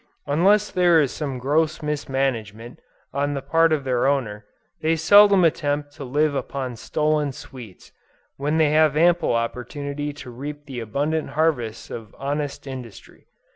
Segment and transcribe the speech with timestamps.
[0.25, 2.79] Unless there is some gross mismanagement,
[3.13, 4.47] on the part of their owner,
[4.81, 7.91] they seldom attempt to live upon stolen sweets,
[8.35, 13.27] when they have ample opportunity to reap the abundant harvests of honest industry.